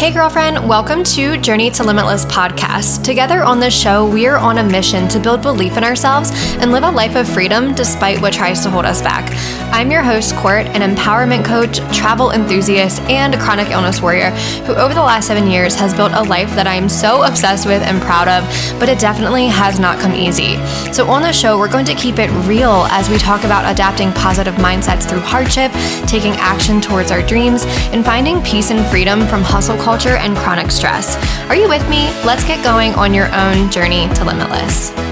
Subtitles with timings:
[0.00, 3.04] Hey, girlfriend, welcome to Journey to Limitless podcast.
[3.04, 6.72] Together on this show, we are on a mission to build belief in ourselves and
[6.72, 9.30] live a life of freedom despite what tries to hold us back.
[9.72, 14.30] I'm your host, Court, an empowerment coach, travel enthusiast, and chronic illness warrior
[14.66, 17.66] who, over the last seven years, has built a life that I am so obsessed
[17.66, 18.44] with and proud of,
[18.80, 20.56] but it definitely has not come easy.
[20.92, 24.12] So, on the show, we're going to keep it real as we talk about adapting
[24.12, 25.70] positive mindsets through hardship,
[26.08, 30.70] taking action towards our dreams, and finding peace and freedom from hustle culture and chronic
[30.70, 31.16] stress.
[31.48, 32.10] Are you with me?
[32.24, 35.09] Let's get going on your own journey to limitless.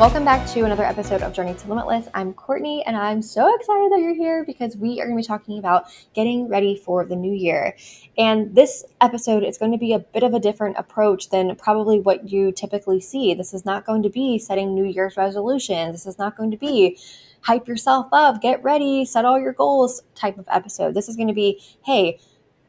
[0.00, 2.08] Welcome back to another episode of Journey to Limitless.
[2.14, 5.26] I'm Courtney, and I'm so excited that you're here because we are going to be
[5.26, 5.84] talking about
[6.14, 7.76] getting ready for the new year.
[8.18, 12.00] And this episode is going to be a bit of a different approach than probably
[12.00, 13.34] what you typically see.
[13.34, 15.92] This is not going to be setting New Year's resolutions.
[15.92, 16.98] This is not going to be
[17.42, 20.94] hype yourself up, get ready, set all your goals type of episode.
[20.94, 22.18] This is going to be, hey,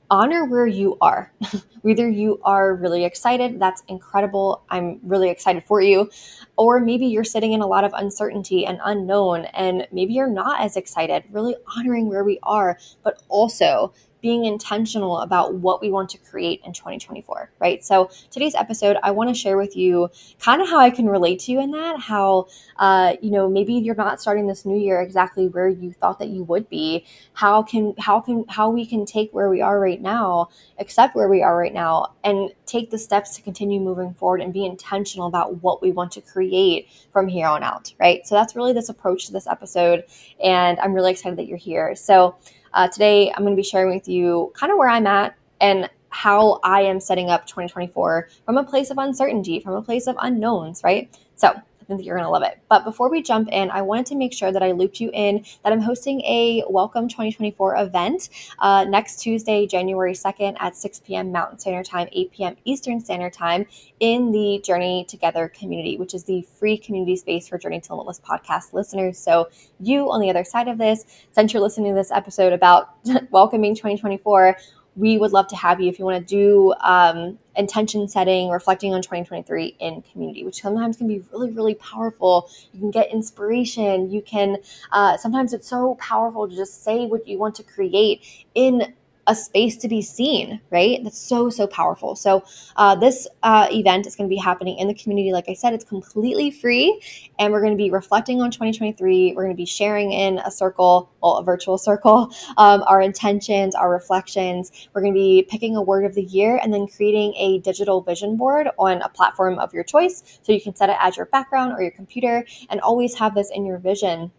[0.09, 1.31] honor where you are.
[1.81, 4.63] Whether you are really excited, that's incredible.
[4.69, 6.09] I'm really excited for you.
[6.57, 10.61] Or maybe you're sitting in a lot of uncertainty and unknown, and maybe you're not
[10.61, 11.23] as excited.
[11.31, 13.93] Really honoring where we are, but also
[14.25, 17.85] being intentional about what we want to create in 2024, right?
[17.85, 20.09] So today's episode, I want to share with you
[20.39, 23.75] kind of how I can relate to you in that, how, uh, you know, maybe
[23.75, 27.05] you're not starting this new year exactly where you thought that you would be.
[27.33, 31.29] How can, how can, how we can take where we are right now, accept where
[31.29, 35.27] we are right now, and take the steps to continue moving forward and be intentional
[35.27, 38.25] about what we want to create from here on out, right?
[38.25, 40.05] So that's really this approach to this episode.
[40.43, 41.93] And I'm really excited that you're here.
[41.93, 42.37] So,
[42.75, 45.89] uh, today, I'm going to be sharing with you kind of where I'm at and
[46.09, 50.15] how I am setting up 2024 from a place of uncertainty, from a place of
[50.19, 51.09] unknowns, right?
[51.35, 51.53] So,
[51.87, 52.59] Think you're going to love it.
[52.67, 55.45] But before we jump in, I wanted to make sure that I looped you in
[55.63, 61.31] that I'm hosting a Welcome 2024 event uh, next Tuesday, January 2nd at 6 p.m.
[61.31, 62.55] Mountain Standard Time, 8 p.m.
[62.65, 63.67] Eastern Standard Time
[63.99, 68.19] in the Journey Together community, which is the free community space for Journey to Limitless
[68.19, 69.19] podcast listeners.
[69.19, 72.95] So, you on the other side of this, since you're listening to this episode about
[73.29, 74.57] welcoming 2024,
[74.95, 78.93] we would love to have you if you want to do um, intention setting, reflecting
[78.93, 82.49] on 2023 in community, which sometimes can be really, really powerful.
[82.73, 84.09] You can get inspiration.
[84.09, 84.57] You can,
[84.91, 88.93] uh, sometimes it's so powerful to just say what you want to create in
[89.27, 91.03] a space to be seen, right?
[91.03, 92.15] That's so, so powerful.
[92.15, 92.43] So,
[92.75, 95.31] uh, this uh, event is going to be happening in the community.
[95.31, 97.01] Like I said, it's completely free,
[97.39, 99.33] and we're going to be reflecting on 2023.
[99.35, 103.75] We're going to be sharing in a circle, well, a virtual circle, um, our intentions,
[103.75, 104.89] our reflections.
[104.93, 108.01] We're going to be picking a word of the year and then creating a digital
[108.01, 110.39] vision board on a platform of your choice.
[110.43, 113.49] So, you can set it as your background or your computer and always have this
[113.51, 114.31] in your vision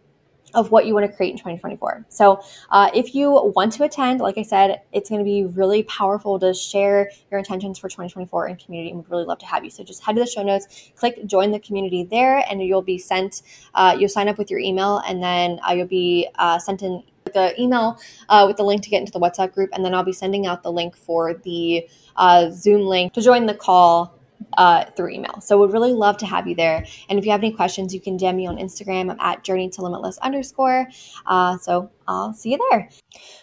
[0.57, 2.07] of what you want to create in 2024.
[2.09, 2.41] So,
[2.71, 6.39] uh, if you want to attend, like I said, it's going to be really powerful
[6.39, 9.69] to share your intentions for 2024 in community, and we'd really love to have you.
[9.69, 12.97] So, just head to the show notes, click join the community there, and you'll be
[12.97, 13.43] sent.
[13.75, 17.03] Uh, you'll sign up with your email, and then uh, you'll be uh, sent an
[17.33, 20.03] the email uh, with the link to get into the WhatsApp group, and then I'll
[20.03, 24.16] be sending out the link for the uh, Zoom link to join the call
[24.57, 25.41] uh, through email.
[25.41, 26.85] So would really love to have you there.
[27.09, 29.11] And if you have any questions, you can DM me on Instagram.
[29.11, 30.87] I'm at journey to limitless underscore.
[31.25, 32.89] Uh, so I'll see you there.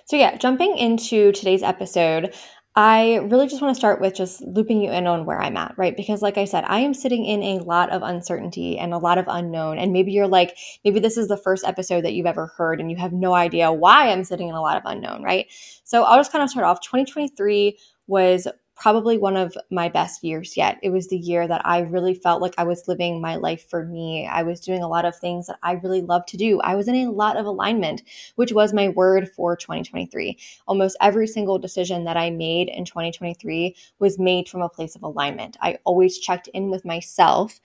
[0.07, 2.35] So yeah, jumping into today's episode,
[2.77, 5.75] I really just want to start with just looping you in on where I'm at,
[5.79, 5.97] right?
[5.97, 9.17] Because, like I said, I am sitting in a lot of uncertainty and a lot
[9.17, 9.79] of unknown.
[9.79, 12.91] And maybe you're like, maybe this is the first episode that you've ever heard and
[12.91, 15.47] you have no idea why I'm sitting in a lot of unknown, right?
[15.85, 16.81] So I'll just kind of start off.
[16.81, 17.79] 2023
[18.09, 20.79] was probably one of my best years yet.
[20.83, 23.85] It was the year that I really felt like I was living my life for
[23.85, 24.27] me.
[24.27, 26.61] I was doing a lot of things that I really love to do.
[26.61, 28.03] I was in a lot of alignment,
[28.35, 30.39] which was my word for 2023.
[30.67, 35.03] Almost every single decision that I made in 2023 was made from a place of
[35.03, 35.57] alignment.
[35.61, 37.61] I always checked in with myself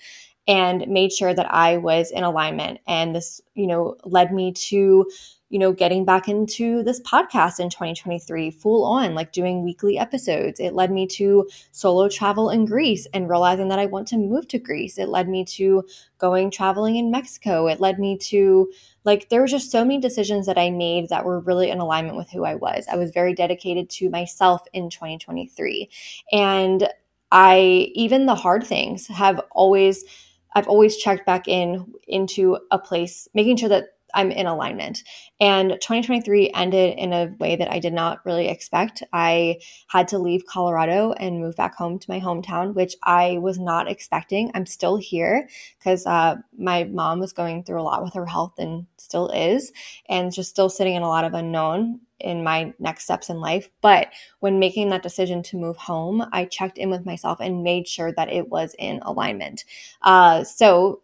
[0.48, 2.80] and made sure that I was in alignment.
[2.88, 5.06] And this, you know, led me to
[5.50, 10.60] you know, getting back into this podcast in 2023 full on, like doing weekly episodes.
[10.60, 14.48] It led me to solo travel in Greece and realizing that I want to move
[14.50, 15.00] to Greece.
[15.00, 15.84] It led me to
[16.20, 17.68] going traveling in Mexico.
[17.68, 18.72] It led me to
[19.06, 22.18] like there were just so many decisions that I made that were really in alignment
[22.18, 22.86] with who I was.
[22.92, 25.90] I was very dedicated to myself in 2023.
[26.32, 26.88] And
[27.32, 30.04] I even the hard things have always
[30.56, 35.04] I've always checked back in into a place making sure that I'm in alignment.
[35.40, 39.04] And 2023 ended in a way that I did not really expect.
[39.14, 43.60] I had to leave Colorado and move back home to my hometown, which I was
[43.60, 44.52] not expecting.
[44.54, 45.48] I'm still here
[45.78, 49.72] because uh, my mom was going through a lot with her health and still is,
[50.08, 53.70] and just still sitting in a lot of unknown in my next steps in life.
[53.82, 54.10] But
[54.40, 58.12] when making that decision to move home, I checked in with myself and made sure
[58.14, 59.64] that it was in alignment.
[60.02, 61.02] Uh, so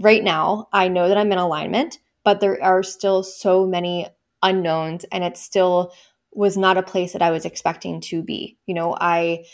[0.00, 4.08] right now, I know that I'm in alignment, but there are still so many
[4.42, 5.92] unknowns, and it still
[6.32, 8.58] was not a place that I was expecting to be.
[8.66, 9.44] You know, I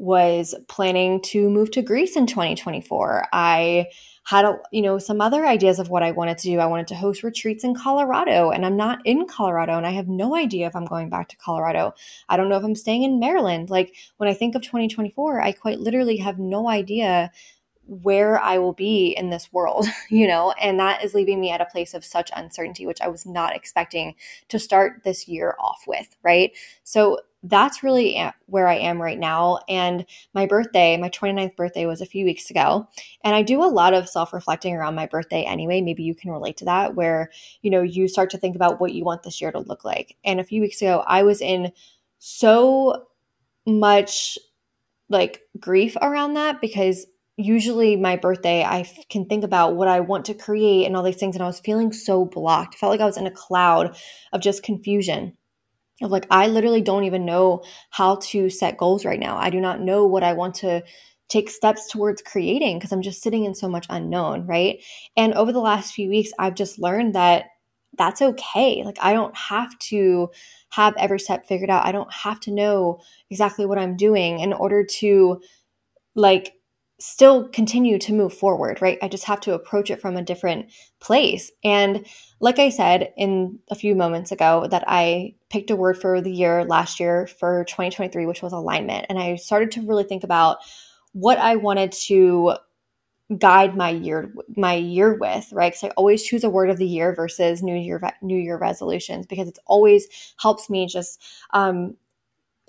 [0.00, 3.26] was planning to move to Greece in 2024.
[3.34, 3.86] I
[4.24, 6.58] had a, you know some other ideas of what I wanted to do.
[6.58, 10.08] I wanted to host retreats in Colorado and I'm not in Colorado and I have
[10.08, 11.92] no idea if I'm going back to Colorado.
[12.28, 13.68] I don't know if I'm staying in Maryland.
[13.68, 17.30] Like when I think of 2024, I quite literally have no idea
[17.90, 21.60] where I will be in this world, you know, and that is leaving me at
[21.60, 24.14] a place of such uncertainty, which I was not expecting
[24.48, 26.52] to start this year off with, right?
[26.84, 29.58] So that's really where I am right now.
[29.68, 32.86] And my birthday, my 29th birthday was a few weeks ago.
[33.24, 35.80] And I do a lot of self reflecting around my birthday anyway.
[35.80, 37.30] Maybe you can relate to that, where,
[37.62, 40.16] you know, you start to think about what you want this year to look like.
[40.24, 41.72] And a few weeks ago, I was in
[42.18, 43.06] so
[43.66, 44.38] much
[45.08, 50.24] like grief around that because usually my birthday i can think about what i want
[50.26, 52.74] to create and all these things and i was feeling so blocked.
[52.74, 53.96] I felt like i was in a cloud
[54.32, 55.36] of just confusion.
[56.02, 59.36] Of like i literally don't even know how to set goals right now.
[59.36, 60.82] I do not know what i want to
[61.28, 64.82] take steps towards creating because i'm just sitting in so much unknown right?
[65.16, 67.46] And over the last few weeks i've just learned that
[67.98, 68.82] that's okay.
[68.84, 70.30] Like i don't have to
[70.70, 71.86] have every step figured out.
[71.86, 73.00] I don't have to know
[73.30, 75.40] exactly what i'm doing in order to
[76.14, 76.54] like
[77.00, 78.98] still continue to move forward, right?
[79.02, 80.70] I just have to approach it from a different
[81.00, 81.50] place.
[81.64, 82.06] And
[82.40, 86.30] like I said in a few moments ago, that I picked a word for the
[86.30, 89.06] year last year for 2023, which was alignment.
[89.08, 90.58] And I started to really think about
[91.12, 92.54] what I wanted to
[93.38, 96.86] guide my year my year with right because i always choose a word of the
[96.86, 101.94] year versus new year new year resolutions because it's always helps me just um,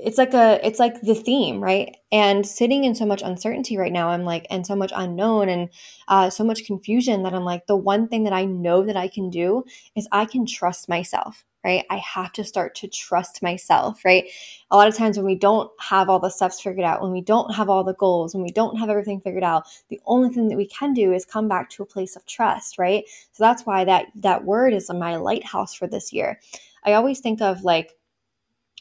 [0.03, 1.95] it's like a it's like the theme right?
[2.11, 5.69] And sitting in so much uncertainty right now i'm like and so much unknown and
[6.07, 9.07] uh, so much confusion that i'm like the one thing that i know that i
[9.07, 9.63] can do
[9.95, 11.85] is i can trust myself right?
[11.91, 14.25] I have to start to trust myself right?
[14.71, 17.21] A lot of times when we don't have all the steps figured out when we
[17.21, 20.47] don't have all the goals when we don't have everything figured out the only thing
[20.47, 23.03] that we can do is come back to a place of trust right?
[23.31, 26.39] So that's why that that word is my lighthouse for this year.
[26.83, 27.95] I always think of like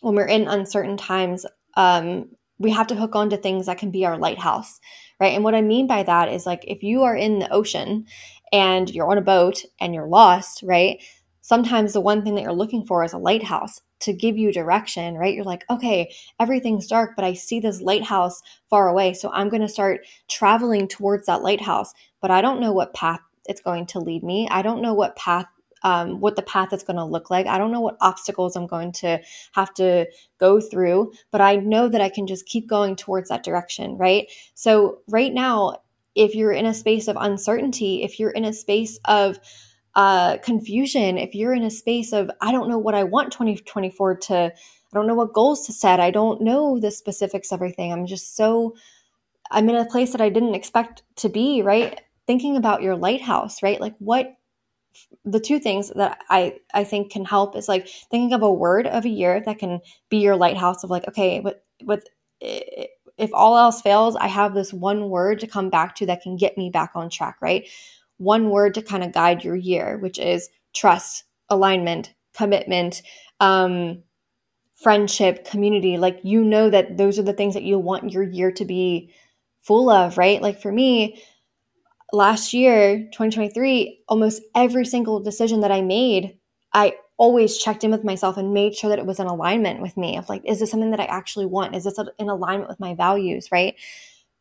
[0.01, 3.91] when we're in uncertain times, um, we have to hook on to things that can
[3.91, 4.81] be our lighthouse,
[5.19, 5.35] right?
[5.35, 8.07] And what I mean by that is like if you are in the ocean
[8.53, 11.03] and you're on a boat and you're lost, right?
[11.41, 15.15] Sometimes the one thing that you're looking for is a lighthouse to give you direction,
[15.15, 15.35] right?
[15.35, 19.15] You're like, okay, everything's dark, but I see this lighthouse far away.
[19.15, 23.21] So I'm going to start traveling towards that lighthouse, but I don't know what path
[23.47, 24.49] it's going to lead me.
[24.51, 25.47] I don't know what path
[25.83, 27.47] um, what the path is going to look like.
[27.47, 29.21] I don't know what obstacles I'm going to
[29.53, 30.07] have to
[30.39, 34.27] go through, but I know that I can just keep going towards that direction, right?
[34.55, 35.83] So, right now,
[36.15, 39.39] if you're in a space of uncertainty, if you're in a space of
[39.95, 44.17] uh, confusion, if you're in a space of, I don't know what I want 2024
[44.17, 44.53] to, I
[44.93, 47.93] don't know what goals to set, I don't know the specifics of everything.
[47.93, 48.75] I'm just so,
[49.51, 52.01] I'm in a place that I didn't expect to be, right?
[52.27, 53.81] Thinking about your lighthouse, right?
[53.81, 54.37] Like, what
[55.25, 58.87] the two things that I I think can help is like thinking of a word
[58.87, 62.07] of a year that can be your lighthouse of like okay with with
[62.41, 66.37] if all else fails I have this one word to come back to that can
[66.37, 67.69] get me back on track right?
[68.19, 73.03] One word to kind of guide your year which is trust alignment commitment
[73.41, 74.03] um
[74.75, 75.99] friendship community.
[75.99, 79.13] Like you know that those are the things that you want your year to be
[79.63, 80.41] full of right?
[80.41, 81.23] Like for me
[82.13, 86.39] last year, 2023, almost every single decision that I made,
[86.73, 89.97] I always checked in with myself and made sure that it was in alignment with
[89.97, 91.77] me of like, is this something that I actually want?
[91.77, 93.49] Is this in alignment with my values?
[93.53, 93.75] Right.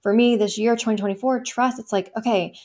[0.01, 2.55] For me, this year, 2024, trust, it's like, okay,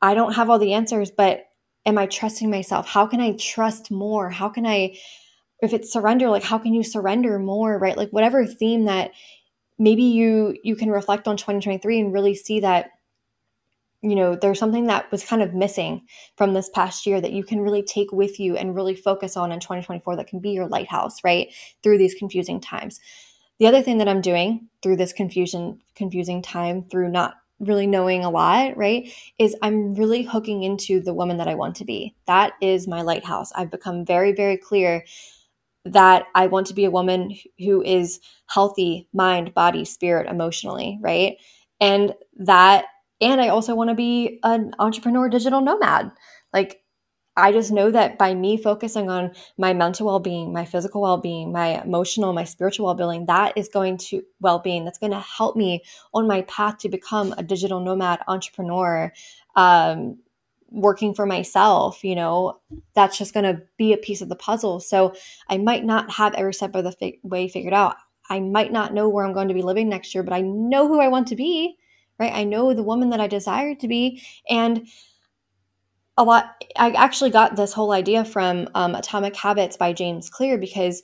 [0.00, 1.46] I don't have all the answers, but
[1.84, 2.86] am I trusting myself?
[2.86, 4.30] How can I trust more?
[4.30, 4.96] How can I,
[5.60, 7.78] if it's surrender, like, how can you surrender more?
[7.78, 7.96] Right.
[7.96, 9.10] Like, whatever theme that
[9.78, 12.90] maybe you you can reflect on 2023 and really see that
[14.02, 17.42] you know, there's something that was kind of missing from this past year that you
[17.42, 20.68] can really take with you and really focus on in 2024 that can be your
[20.68, 21.48] lighthouse, right?
[21.82, 23.00] Through these confusing times.
[23.58, 28.24] The other thing that I'm doing through this confusion, confusing time, through not really knowing
[28.24, 32.14] a lot, right, is I'm really hooking into the woman that I want to be.
[32.26, 33.50] That is my lighthouse.
[33.52, 35.04] I've become very, very clear
[35.84, 41.36] that I want to be a woman who is healthy, mind, body, spirit, emotionally, right?
[41.80, 42.84] And that
[43.20, 46.12] and I also want to be an entrepreneur digital nomad.
[46.52, 46.82] Like
[47.38, 51.80] I just know that by me focusing on my mental well-being, my physical well-being, my
[51.82, 54.84] emotional, my spiritual well-being, that is going to well-being.
[54.84, 59.12] That's going to help me on my path to become a digital nomad entrepreneur,
[59.54, 60.18] um,
[60.70, 62.02] working for myself.
[62.02, 62.60] You know,
[62.96, 64.80] that's just going to be a piece of the puzzle.
[64.80, 65.14] So
[65.48, 67.96] I might not have every step of the way figured out.
[68.28, 70.88] I might not know where I'm going to be living next year, but I know
[70.88, 71.76] who I want to be.
[72.18, 72.32] Right?
[72.32, 74.86] I know the woman that I desire to be, and
[76.18, 80.58] a lot i actually got this whole idea from um, atomic habits by james clear
[80.58, 81.00] because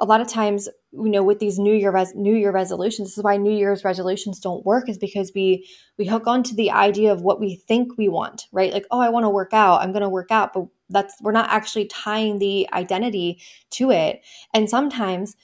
[0.00, 3.18] a lot of times you know with these new year res- new year resolutions this
[3.18, 5.68] is why new year's resolutions don't work is because we
[5.98, 9.08] we hook onto the idea of what we think we want right like oh i
[9.08, 12.38] want to work out i'm going to work out but that's we're not actually tying
[12.38, 13.40] the identity
[13.70, 15.36] to it and sometimes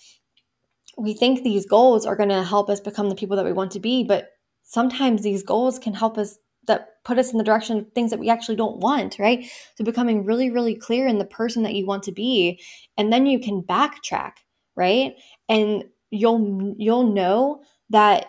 [0.99, 3.71] we think these goals are going to help us become the people that we want
[3.71, 4.31] to be but
[4.71, 8.21] sometimes these goals can help us that put us in the direction of things that
[8.21, 9.51] we actually don't want, right?
[9.75, 12.61] So becoming really, really clear in the person that you want to be,
[12.97, 14.35] and then you can backtrack,
[14.77, 15.15] right?
[15.49, 18.27] And you'll you'll know that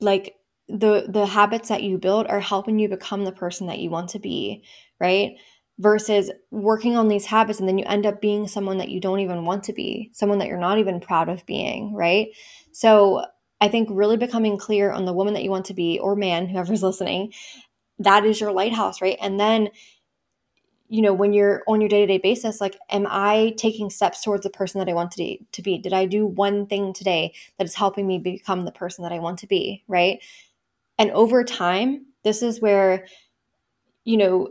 [0.00, 0.36] like
[0.68, 4.08] the the habits that you build are helping you become the person that you want
[4.10, 4.64] to be,
[4.98, 5.36] right?
[5.78, 9.20] Versus working on these habits and then you end up being someone that you don't
[9.20, 12.28] even want to be, someone that you're not even proud of being, right?
[12.72, 13.26] So
[13.60, 16.46] I think really becoming clear on the woman that you want to be or man,
[16.50, 17.32] whoever's listening,
[17.98, 19.18] that is your lighthouse, right?
[19.20, 19.70] And then
[20.88, 24.50] you know when you're on your day-to-day basis like am i taking steps towards the
[24.50, 27.74] person that i want to to be did i do one thing today that is
[27.74, 30.22] helping me become the person that i want to be right
[30.98, 33.06] and over time this is where
[34.04, 34.48] you know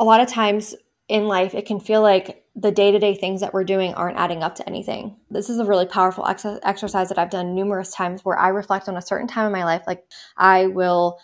[0.00, 0.74] a lot of times
[1.12, 4.16] in life it can feel like the day to day things that we're doing aren't
[4.16, 5.14] adding up to anything.
[5.30, 8.88] This is a really powerful ex- exercise that I've done numerous times where I reflect
[8.88, 9.82] on a certain time in my life.
[9.86, 10.04] Like
[10.38, 11.18] I will,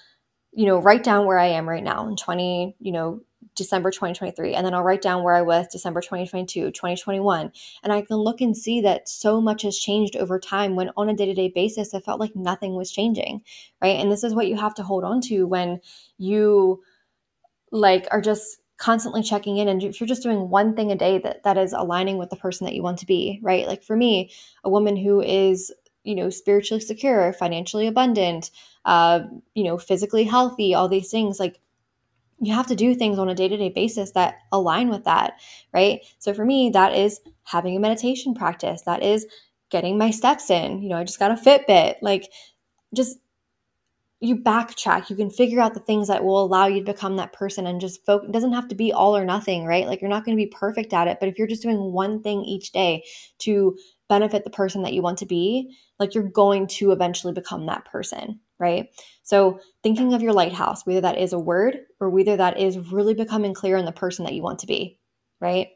[0.53, 3.23] you know, write down where I am right now in 20, you know,
[3.55, 4.55] December 2023.
[4.55, 7.51] And then I'll write down where I was December 2022, 2021.
[7.83, 11.09] And I can look and see that so much has changed over time when on
[11.09, 13.41] a day to day basis, it felt like nothing was changing.
[13.81, 13.99] Right.
[13.99, 15.81] And this is what you have to hold on to when
[16.19, 16.83] you
[17.73, 21.19] like are just constantly checking in and if you're just doing one thing a day
[21.19, 23.67] that that is aligning with the person that you want to be right?
[23.67, 24.31] Like for me
[24.65, 25.73] a woman who is
[26.05, 28.51] you know spiritually secure financially abundant
[28.85, 29.21] uh
[29.55, 31.59] you know physically healthy all these things like
[32.41, 35.35] you have to do things on a day-to-day basis that align with that
[35.75, 36.01] right?
[36.19, 38.83] So for me that is having a meditation practice.
[38.83, 39.27] That is
[39.71, 40.83] getting my steps in.
[40.83, 41.97] You know i just got a fitbit.
[42.01, 42.31] Like
[42.95, 43.19] just
[44.21, 47.33] you backtrack you can figure out the things that will allow you to become that
[47.33, 49.87] person and just focus doesn't have to be all or nothing right?
[49.87, 52.23] Like you're not going to be perfect at it but if you're just doing one
[52.23, 53.05] thing each day
[53.39, 53.77] to
[54.09, 57.85] benefit the person that you want to be like you're going to eventually become that
[57.85, 58.89] person right?
[59.23, 63.15] So thinking of your lighthouse whether that is a word or whether that is really
[63.15, 64.99] becoming clear on the person that you want to be
[65.41, 65.69] right?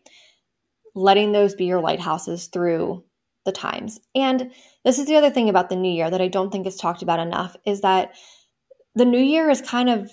[0.94, 3.04] Letting those be your lighthouses through
[3.44, 4.00] the times.
[4.14, 4.52] And
[4.84, 7.02] this is the other thing about the new year that I don't think is talked
[7.02, 8.14] about enough is that
[8.94, 10.10] the new year is kind of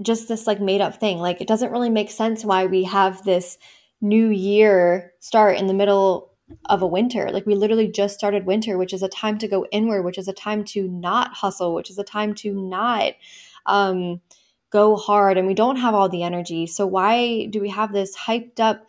[0.00, 1.18] just this like made up thing.
[1.18, 3.58] Like it doesn't really make sense why we have this
[4.00, 6.32] new year start in the middle
[6.66, 7.30] of a winter.
[7.30, 10.28] Like we literally just started winter, which is a time to go inward, which is
[10.28, 13.12] a time to not hustle, which is a time to not
[13.66, 14.20] um,
[14.70, 15.38] go hard.
[15.38, 16.66] And we don't have all the energy.
[16.66, 18.86] So why do we have this hyped up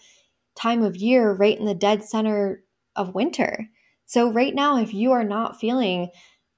[0.56, 2.64] time of year right in the dead center
[2.96, 3.70] of winter?
[4.14, 6.10] So, right now, if you are not feeling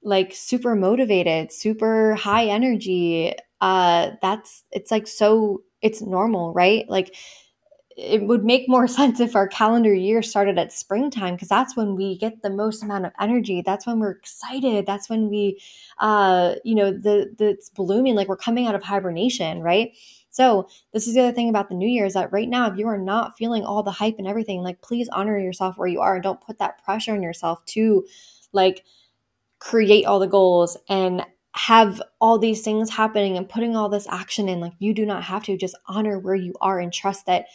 [0.02, 6.84] like super motivated, super high energy, uh, that's it's like so it's normal, right?
[6.90, 7.14] Like
[7.96, 11.96] it would make more sense if our calendar year started at springtime because that's when
[11.96, 13.62] we get the most amount of energy.
[13.64, 14.86] That's when we're excited.
[14.86, 15.60] That's when we
[15.98, 19.92] uh you know the the it's blooming like we're coming out of hibernation right
[20.36, 22.76] so, this is the other thing about the new year is that right now, if
[22.76, 26.02] you are not feeling all the hype and everything, like please honor yourself where you
[26.02, 28.04] are and don't put that pressure on yourself to
[28.52, 28.84] like
[29.60, 34.46] create all the goals and have all these things happening and putting all this action
[34.46, 34.60] in.
[34.60, 37.46] Like, you do not have to just honor where you are and trust that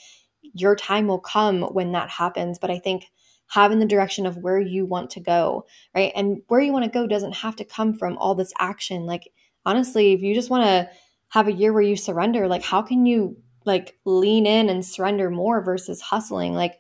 [0.41, 2.57] your time will come when that happens.
[2.57, 3.11] But I think
[3.45, 6.11] having the direction of where you want to go, right?
[6.15, 9.05] And where you want to go doesn't have to come from all this action.
[9.05, 9.31] Like,
[9.67, 10.89] honestly, if you just want to
[11.31, 15.29] have a year where you surrender like how can you like lean in and surrender
[15.29, 16.53] more versus hustling?
[16.53, 16.79] Like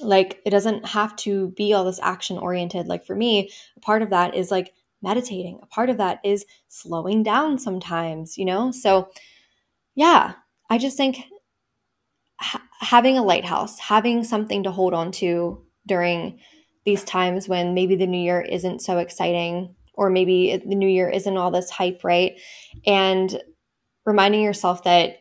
[0.00, 2.86] like it doesn't have to be all this action oriented.
[2.88, 5.60] Like for me a part of that is like meditating.
[5.62, 8.70] A part of that is slowing down sometimes you know?
[8.72, 9.08] So
[9.94, 10.34] yeah
[10.70, 11.24] i just think
[12.38, 16.38] ha- having a lighthouse having something to hold on to during
[16.84, 21.08] these times when maybe the new year isn't so exciting or maybe the new year
[21.08, 22.32] isn't all this hype, right?
[22.86, 23.40] And
[24.04, 25.18] reminding yourself that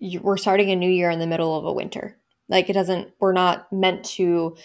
[0.00, 2.18] we're starting a new year in the middle of a winter.
[2.48, 4.56] Like it doesn't, we're not meant to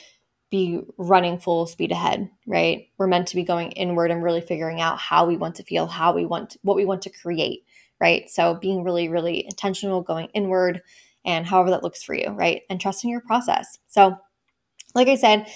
[0.52, 2.88] be running full speed ahead, right?
[2.98, 5.88] We're meant to be going inward and really figuring out how we want to feel,
[5.88, 7.64] how we want, what we want to create,
[8.00, 8.30] right?
[8.30, 10.82] So being really, really intentional, going inward,
[11.24, 12.64] and however that looks for you, right?
[12.70, 13.78] And trusting your process.
[13.88, 14.18] So,
[14.94, 15.48] like I said,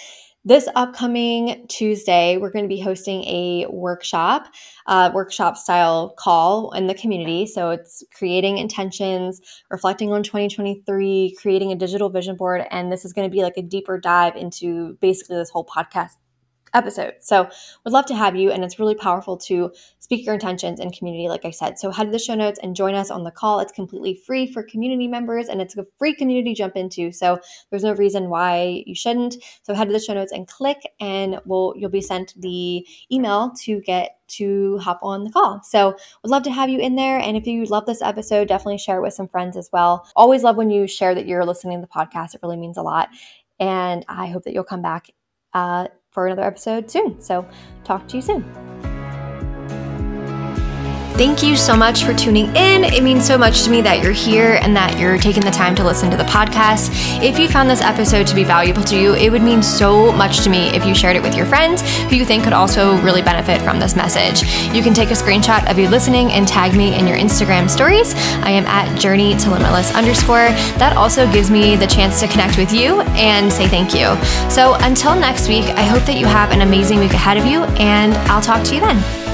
[0.45, 4.45] this upcoming Tuesday, we're going to be hosting a workshop,
[4.85, 7.47] uh, workshop style call in the community.
[7.47, 12.63] So it's creating intentions, reflecting on 2023, creating a digital vision board.
[12.69, 16.11] And this is going to be like a deeper dive into basically this whole podcast
[16.75, 17.15] episode.
[17.22, 17.50] So,
[17.84, 18.51] would love to have you.
[18.51, 21.79] And it's really powerful to speak your intentions in community, like I said.
[21.79, 23.60] So, head to the show notes and join us on the call.
[23.60, 27.12] It's completely free for community members and it's a free community jump into.
[27.12, 27.39] So,
[27.70, 29.38] there's no reason why you shouldn't.
[29.63, 33.51] So, head to the show notes and click, and we'll, you'll be sent the email
[33.63, 35.62] to get to hop on the call.
[35.63, 37.20] So, would love to have you in there.
[37.20, 40.08] And if you love this episode, definitely share it with some friends as well.
[40.15, 42.82] Always love when you share that you're listening to the podcast, it really means a
[42.82, 43.10] lot.
[43.60, 45.10] And I hope that you'll come back.
[45.53, 47.22] Uh, for another episode soon.
[47.22, 47.45] So,
[47.84, 48.94] talk to you soon.
[51.17, 52.84] Thank you so much for tuning in.
[52.84, 55.74] It means so much to me that you're here and that you're taking the time
[55.75, 56.89] to listen to the podcast.
[57.24, 60.41] If you found this episode to be valuable to you, it would mean so much
[60.43, 63.22] to me if you shared it with your friends who you think could also really
[63.22, 64.43] benefit from this message.
[64.75, 68.13] You can take a screenshot of you listening and tag me in your Instagram stories.
[68.43, 70.50] I am at journey to limitless underscore.
[70.79, 74.17] That also gives me the chance to connect with you and say thank you.
[74.51, 77.63] So until next week, I hope that you have an amazing week ahead of you,
[77.79, 79.25] and I'll talk to you then.